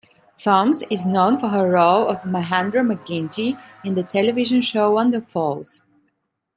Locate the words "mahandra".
2.23-2.79